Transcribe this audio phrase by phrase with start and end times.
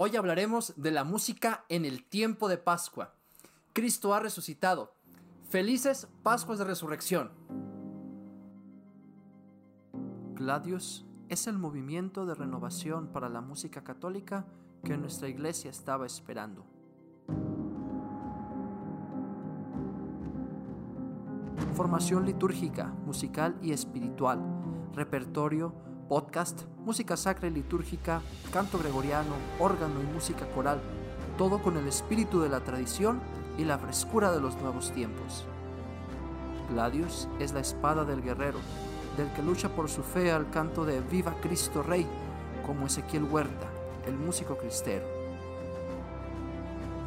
[0.00, 3.14] Hoy hablaremos de la música en el tiempo de Pascua.
[3.72, 4.92] Cristo ha resucitado.
[5.50, 7.32] Felices Pascuas de Resurrección.
[10.36, 14.46] Gladius es el movimiento de renovación para la música católica
[14.84, 16.64] que nuestra iglesia estaba esperando.
[21.74, 24.38] Formación litúrgica, musical y espiritual,
[24.94, 25.74] repertorio,
[26.08, 30.80] podcast, música sacra y litúrgica, canto gregoriano, órgano y música coral,
[31.36, 33.20] todo con el espíritu de la tradición
[33.58, 35.44] y la frescura de los nuevos tiempos.
[36.70, 38.58] Gladius es la espada del guerrero,
[39.16, 42.06] del que lucha por su fe al canto de Viva Cristo Rey,
[42.64, 43.68] como Ezequiel Huerta,
[44.06, 45.06] el músico cristero.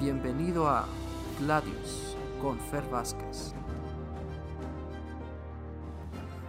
[0.00, 0.86] Bienvenido a
[1.40, 3.54] Gladius con Fer Vázquez.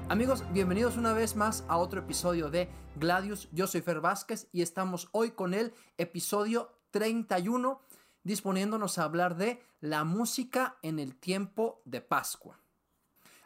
[0.10, 3.48] Amigos, bienvenidos una vez más a otro episodio de Gladius.
[3.52, 7.80] Yo soy Fer Vázquez y estamos hoy con el episodio 31
[8.24, 12.60] disponiéndonos a hablar de la música en el tiempo de Pascua.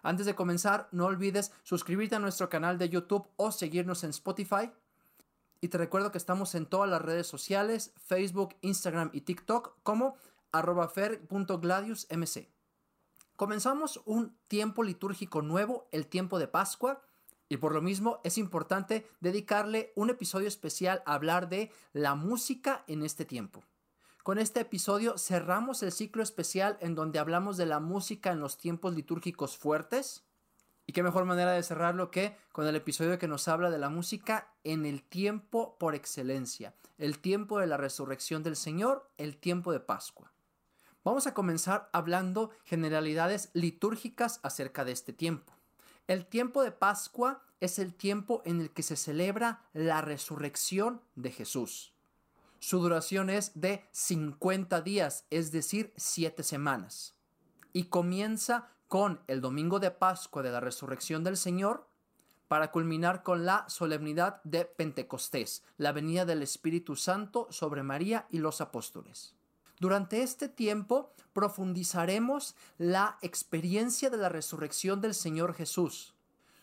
[0.03, 4.71] Antes de comenzar, no olvides suscribirte a nuestro canal de YouTube o seguirnos en Spotify.
[5.59, 10.15] Y te recuerdo que estamos en todas las redes sociales, Facebook, Instagram y TikTok como
[10.53, 12.52] arroba fer.gladiusmc.
[13.35, 17.01] Comenzamos un tiempo litúrgico nuevo, el tiempo de Pascua,
[17.49, 22.83] y por lo mismo es importante dedicarle un episodio especial a hablar de la música
[22.87, 23.63] en este tiempo.
[24.23, 28.57] Con este episodio cerramos el ciclo especial en donde hablamos de la música en los
[28.57, 30.23] tiempos litúrgicos fuertes.
[30.85, 33.89] Y qué mejor manera de cerrarlo que con el episodio que nos habla de la
[33.89, 39.71] música en el tiempo por excelencia, el tiempo de la resurrección del Señor, el tiempo
[39.71, 40.32] de Pascua.
[41.03, 45.51] Vamos a comenzar hablando generalidades litúrgicas acerca de este tiempo.
[46.07, 51.31] El tiempo de Pascua es el tiempo en el que se celebra la resurrección de
[51.31, 51.93] Jesús.
[52.59, 57.15] Su duración es de 50 días, es decir, 7 semanas.
[57.73, 61.85] Y comienza con el domingo de Pascua de la resurrección del Señor
[62.47, 68.37] para culminar con la solemnidad de Pentecostés, la venida del Espíritu Santo sobre María y
[68.37, 69.35] los apóstoles.
[69.83, 76.15] Durante este tiempo profundizaremos la experiencia de la resurrección del Señor Jesús,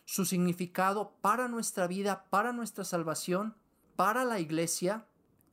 [0.05, 3.55] su significado para nuestra vida, para nuestra salvación,
[3.95, 5.05] para la iglesia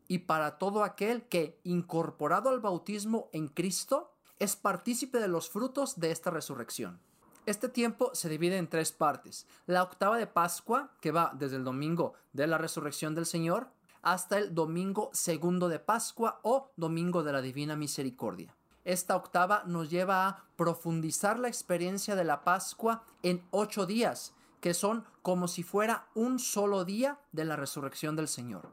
[0.07, 6.01] y para todo aquel que, incorporado al bautismo en Cristo, es partícipe de los frutos
[6.01, 6.99] de esta resurrección.
[7.45, 9.47] Este tiempo se divide en tres partes.
[9.67, 13.69] La octava de Pascua, que va desde el domingo de la resurrección del Señor,
[14.03, 18.55] hasta el domingo segundo de Pascua o domingo de la Divina Misericordia.
[18.85, 24.75] Esta octava nos lleva a profundizar la experiencia de la Pascua en ocho días, que
[24.75, 28.71] son como si fuera un solo día de la resurrección del Señor.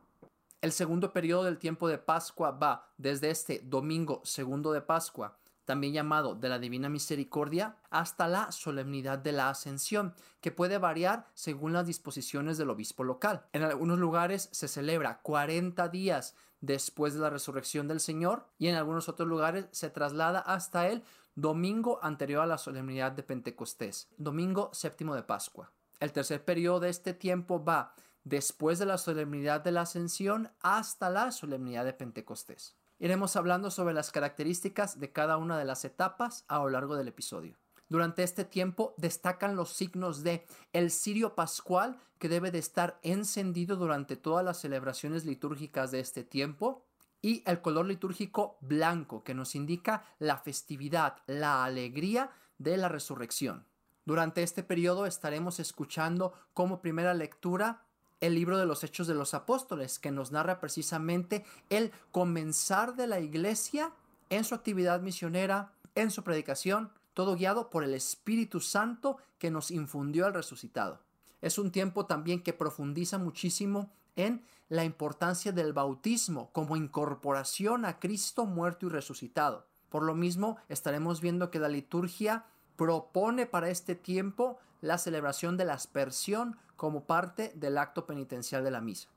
[0.62, 5.94] El segundo periodo del tiempo de Pascua va desde este domingo segundo de Pascua también
[5.94, 11.74] llamado de la Divina Misericordia, hasta la solemnidad de la Ascensión, que puede variar según
[11.74, 13.46] las disposiciones del obispo local.
[13.52, 18.76] En algunos lugares se celebra 40 días después de la resurrección del Señor y en
[18.76, 21.03] algunos otros lugares se traslada hasta el
[21.36, 25.72] domingo anterior a la solemnidad de Pentecostés, domingo séptimo de Pascua.
[26.00, 27.94] El tercer periodo de este tiempo va
[28.24, 32.76] después de la solemnidad de la Ascensión hasta la solemnidad de Pentecostés.
[33.00, 37.09] Iremos hablando sobre las características de cada una de las etapas a lo largo del
[37.09, 37.57] episodio.
[37.89, 43.75] Durante este tiempo destacan los signos de el cirio pascual que debe de estar encendido
[43.75, 46.85] durante todas las celebraciones litúrgicas de este tiempo
[47.22, 53.67] y el color litúrgico blanco que nos indica la festividad, la alegría de la resurrección.
[54.05, 57.84] Durante este periodo estaremos escuchando como primera lectura
[58.25, 63.08] el libro de los Hechos de los Apóstoles, que nos narra precisamente el comenzar de
[63.08, 63.91] la iglesia
[64.30, 69.72] en su actividad misionera, en su predicación, todo guiado por el Espíritu Santo que nos
[69.72, 71.00] infundió al resucitado.
[71.41, 77.99] Es un tiempo también que profundiza muchísimo en la importancia del bautismo como incorporación a
[77.99, 79.67] Cristo muerto y resucitado.
[79.90, 85.66] Por lo mismo, estaremos viendo que la liturgia propone para este tiempo la celebración de
[85.66, 89.09] la aspersión como parte del acto penitencial de la misa.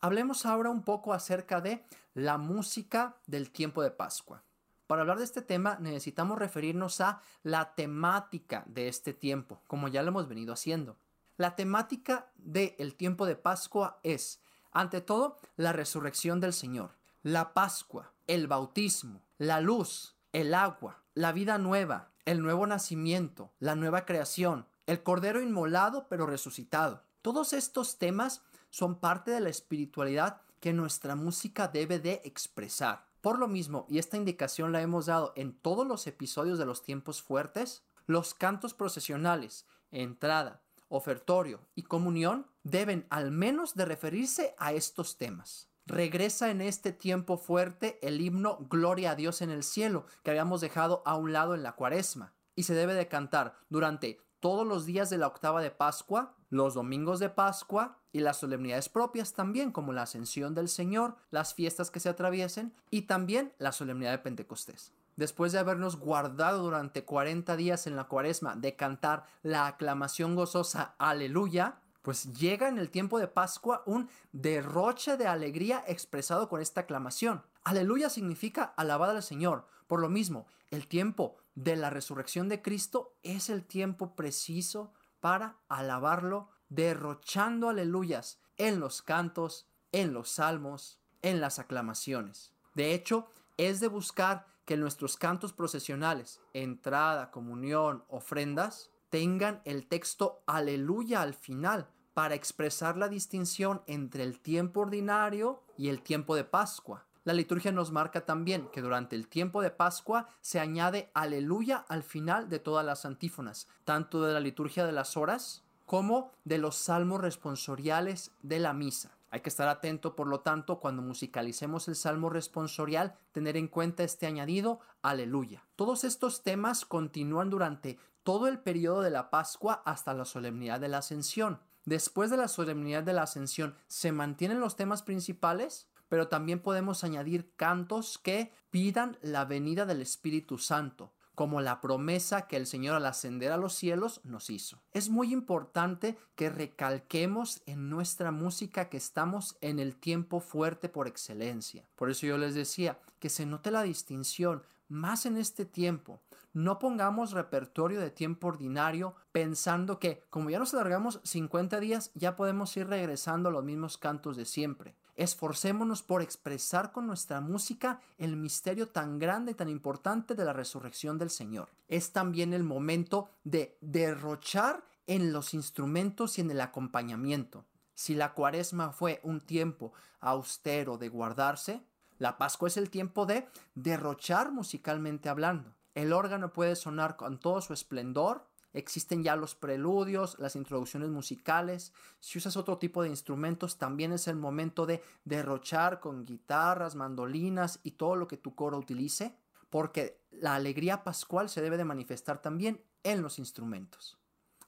[0.00, 1.84] Hablemos ahora un poco acerca de
[2.14, 4.42] la música del tiempo de Pascua.
[4.86, 10.02] Para hablar de este tema necesitamos referirnos a la temática de este tiempo, como ya
[10.02, 10.96] lo hemos venido haciendo.
[11.36, 14.40] La temática del tiempo de Pascua es,
[14.72, 21.32] ante todo, la resurrección del Señor, la Pascua, el bautismo, la luz, el agua, la
[21.32, 27.02] vida nueva, el nuevo nacimiento, la nueva creación, el Cordero inmolado pero resucitado.
[27.22, 33.04] Todos estos temas son parte de la espiritualidad que nuestra música debe de expresar.
[33.20, 36.84] Por lo mismo, y esta indicación la hemos dado en todos los episodios de los
[36.84, 44.72] tiempos fuertes, los cantos procesionales, entrada, ofertorio y comunión deben al menos de referirse a
[44.72, 45.69] estos temas.
[45.90, 50.60] Regresa en este tiempo fuerte el himno Gloria a Dios en el cielo que habíamos
[50.60, 54.86] dejado a un lado en la cuaresma y se debe de cantar durante todos los
[54.86, 59.72] días de la octava de Pascua, los domingos de Pascua y las solemnidades propias también,
[59.72, 64.18] como la ascensión del Señor, las fiestas que se atraviesen y también la solemnidad de
[64.18, 64.92] Pentecostés.
[65.16, 70.94] Después de habernos guardado durante 40 días en la cuaresma de cantar la aclamación gozosa
[70.98, 76.82] Aleluya, pues llega en el tiempo de Pascua un derroche de alegría expresado con esta
[76.82, 77.42] aclamación.
[77.64, 79.66] Aleluya significa alabada al Señor.
[79.86, 85.56] Por lo mismo, el tiempo de la resurrección de Cristo es el tiempo preciso para
[85.68, 92.52] alabarlo, derrochando aleluyas en los cantos, en los salmos, en las aclamaciones.
[92.74, 100.42] De hecho, es de buscar que nuestros cantos procesionales, entrada, comunión, ofrendas, tengan el texto
[100.46, 106.44] aleluya al final para expresar la distinción entre el tiempo ordinario y el tiempo de
[106.44, 107.06] Pascua.
[107.24, 112.02] La liturgia nos marca también que durante el tiempo de Pascua se añade aleluya al
[112.02, 116.76] final de todas las antífonas, tanto de la liturgia de las horas como de los
[116.76, 119.10] salmos responsoriales de la misa.
[119.30, 124.02] Hay que estar atento, por lo tanto, cuando musicalicemos el salmo responsorial, tener en cuenta
[124.02, 125.64] este añadido, aleluya.
[125.76, 130.88] Todos estos temas continúan durante todo el periodo de la Pascua hasta la solemnidad de
[130.88, 131.60] la Ascensión.
[131.84, 135.88] Después de la solemnidad de la Ascensión, ¿se mantienen los temas principales?
[136.10, 142.42] pero también podemos añadir cantos que pidan la venida del Espíritu Santo, como la promesa
[142.42, 144.82] que el Señor al ascender a los cielos nos hizo.
[144.92, 151.08] Es muy importante que recalquemos en nuestra música que estamos en el tiempo fuerte por
[151.08, 151.86] excelencia.
[151.96, 156.20] Por eso yo les decía que se note la distinción más en este tiempo.
[156.52, 162.36] No pongamos repertorio de tiempo ordinario pensando que como ya nos alargamos 50 días ya
[162.36, 164.94] podemos ir regresando a los mismos cantos de siempre.
[165.20, 170.54] Esforcémonos por expresar con nuestra música el misterio tan grande y tan importante de la
[170.54, 171.68] resurrección del Señor.
[171.88, 177.66] Es también el momento de derrochar en los instrumentos y en el acompañamiento.
[177.92, 181.82] Si la cuaresma fue un tiempo austero de guardarse,
[182.16, 185.74] la Pascua es el tiempo de derrochar musicalmente hablando.
[185.94, 191.92] El órgano puede sonar con todo su esplendor, Existen ya los preludios, las introducciones musicales.
[192.20, 197.80] Si usas otro tipo de instrumentos, también es el momento de derrochar con guitarras, mandolinas
[197.82, 199.34] y todo lo que tu coro utilice,
[199.70, 204.18] porque la alegría pascual se debe de manifestar también en los instrumentos.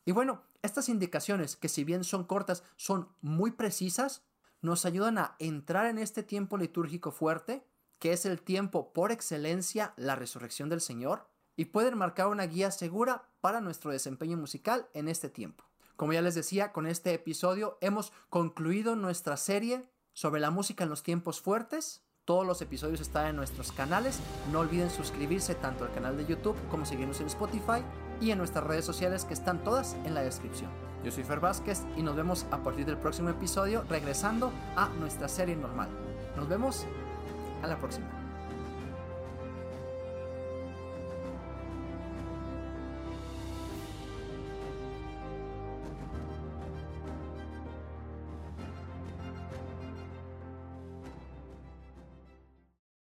[0.05, 4.25] Y bueno, estas indicaciones, que si bien son cortas, son muy precisas,
[4.61, 7.65] nos ayudan a entrar en este tiempo litúrgico fuerte,
[7.99, 12.71] que es el tiempo por excelencia, la resurrección del Señor, y pueden marcar una guía
[12.71, 15.65] segura para nuestro desempeño musical en este tiempo.
[15.97, 20.91] Como ya les decía, con este episodio hemos concluido nuestra serie sobre la música en
[20.91, 22.03] los tiempos fuertes.
[22.25, 24.21] Todos los episodios están en nuestros canales.
[24.53, 27.83] No olviden suscribirse tanto al canal de YouTube como seguirnos en Spotify
[28.21, 30.71] y en nuestras redes sociales que están todas en la descripción.
[31.05, 35.29] Yo soy Fer Vázquez y nos vemos a partir del próximo episodio regresando a nuestra
[35.29, 35.89] serie normal.
[36.37, 36.87] Nos vemos
[37.63, 38.22] a la próxima.